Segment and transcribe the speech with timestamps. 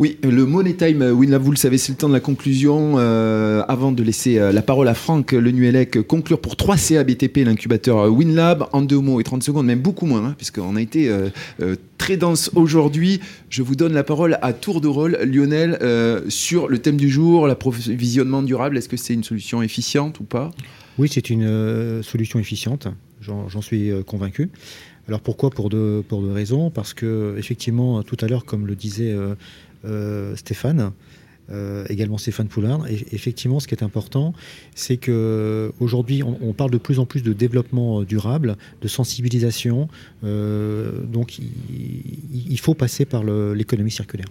[0.00, 2.94] Oui, le Money Time, Winlab, vous le savez, c'est le temps de la conclusion.
[2.98, 7.02] Euh, avant de laisser euh, la parole à Franck Le Nuelec, conclure pour 3 CA
[7.02, 10.76] BTP, l'incubateur euh, Winlab, en deux mots et 30 secondes, même beaucoup moins, hein, puisqu'on
[10.76, 11.12] a été
[11.98, 13.18] très dense aujourd'hui.
[13.50, 15.80] Je vous donne la parole à tour de rôle, Lionel,
[16.28, 18.78] sur le thème du jour, l'approvisionnement durable.
[18.78, 20.52] Est-ce que c'est une solution efficiente ou pas?
[20.98, 22.86] Oui, c'est une solution efficiente,
[23.20, 24.48] j'en suis convaincu.
[25.08, 25.48] Alors pourquoi?
[25.48, 29.34] Pour deux, pour deux raisons Parce que effectivement, tout à l'heure, comme le disait euh,
[30.34, 30.92] Stéphane.
[31.50, 32.86] Euh, également Stéphane Poulard.
[32.88, 34.34] Et effectivement, ce qui est important,
[34.74, 39.88] c'est que aujourd'hui, on, parle de plus en plus de développement durable, de sensibilisation.
[40.24, 44.26] Euh, donc, il, faut passer par l'économie circulaire.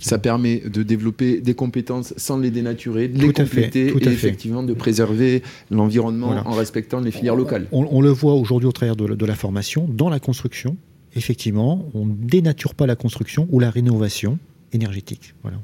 [0.00, 4.74] Ça permet de développer des compétences sans les dénaturer, de les compléter et effectivement de
[4.74, 7.66] préserver l'environnement en respectant les filières locales.
[7.72, 10.76] On, le voit aujourd'hui au travers de, de, la formation, dans la construction.
[11.16, 14.38] Effectivement, on ne dénature pas la construction ou la rénovation
[14.72, 15.34] énergétique.
[15.42, 15.58] Voilà.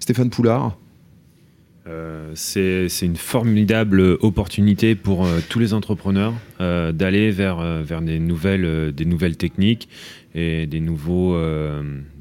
[0.00, 0.76] Stéphane Poulard
[1.86, 8.18] euh, c'est une formidable opportunité pour euh, tous les entrepreneurs euh, d'aller vers, vers des,
[8.18, 9.88] nouvelles, des nouvelles techniques
[10.34, 11.36] et des nouveaux,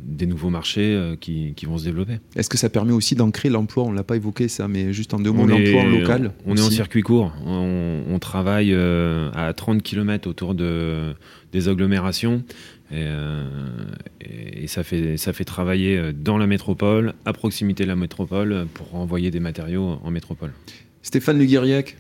[0.04, 2.18] des nouveaux marchés qui, qui, vont se développer.
[2.36, 3.84] Est-ce que ça permet aussi d'ancrer l'emploi?
[3.84, 6.62] On ne l'a pas évoqué ça, mais juste en deux mots, l'emploi local On est
[6.62, 7.32] en circuit court.
[7.46, 11.14] On, on travaille à 30 km autour de,
[11.52, 12.44] des agglomérations.
[12.92, 13.46] Euh,
[14.22, 18.68] et, ça, fait, ça fait travailler euh, dans la métropole, à proximité de la métropole,
[18.74, 20.52] pour envoyer des matériaux en métropole.
[21.02, 21.96] Stéphane Le Guiriac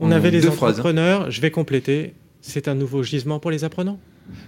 [0.00, 0.50] On avait les hein.
[0.50, 2.14] entrepreneurs, je vais compléter.
[2.40, 3.98] C'est un nouveau gisement pour les apprenants.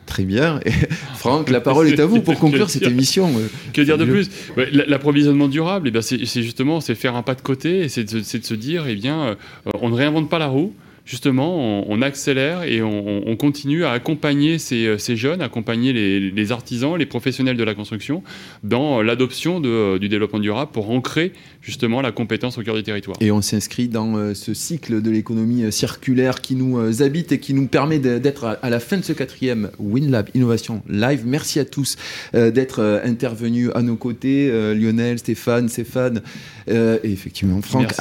[0.07, 0.61] Très bien.
[0.65, 0.73] Et
[1.17, 3.31] Franck, la parole est à vous pour conclure cette émission.
[3.73, 4.31] Que dire de plus?
[4.57, 8.45] L'approvisionnement durable, eh c'est justement c'est faire un pas de côté et c'est de, de,
[8.45, 9.35] se dire, eh bien, euh,
[9.81, 10.75] on ne réinvente pas la roue
[11.05, 17.07] justement, on, accélère et on, continue à accompagner ces, ces jeunes, accompagner les, artisans, les
[17.07, 18.23] professionnels de la construction
[18.63, 23.17] dans l'adoption du développement durable pour ancrer justement la compétence au cœur du territoire.
[23.21, 27.33] Et on s'inscrit dans euh, ce cycle de l'économie euh, circulaire qui nous euh, habite
[27.33, 31.23] et qui nous permet d'être à la fin de ce quatrième WinLab Innovation Live.
[31.27, 31.97] Merci à tous
[32.33, 36.23] d'être intervenus à nos côtés, Lionel, Stéphane, Stéphane
[36.69, 37.93] et effectivement Franck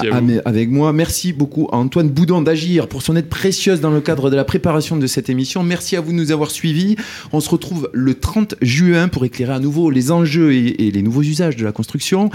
[0.45, 0.93] avec moi.
[0.93, 4.43] Merci beaucoup à Antoine Boudon d'Agir pour son aide précieuse dans le cadre de la
[4.43, 5.63] préparation de cette émission.
[5.63, 6.95] Merci à vous de nous avoir suivis.
[7.31, 11.23] On se retrouve le 30 juin pour éclairer à nouveau les enjeux et, les nouveaux
[11.23, 12.29] usages de la construction.